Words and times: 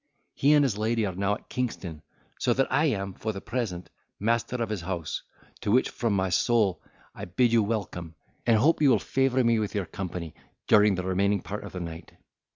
He 0.33 0.53
and 0.53 0.65
his 0.65 0.79
lady 0.79 1.05
are 1.05 1.13
now 1.13 1.35
at 1.35 1.47
Kingston, 1.47 2.01
so 2.39 2.53
that 2.53 2.65
I 2.73 2.85
am, 2.85 3.13
for 3.13 3.31
the 3.31 3.39
present, 3.39 3.91
master 4.19 4.55
of 4.55 4.69
this 4.69 4.81
house, 4.81 5.21
to 5.59 5.69
which, 5.69 5.91
from 5.91 6.13
my 6.13 6.29
soul, 6.29 6.81
I 7.13 7.25
bid 7.25 7.53
you 7.53 7.61
welcome, 7.61 8.15
and 8.47 8.57
hope 8.57 8.81
you 8.81 8.89
will 8.89 8.97
favour 8.97 9.43
me 9.43 9.59
with 9.59 9.75
your 9.75 9.85
company 9.85 10.33
during 10.67 10.95
the 10.95 11.03
remaining 11.03 11.43
part 11.43 11.63
of 11.63 11.73
the 11.73 11.79
night." 11.79 12.13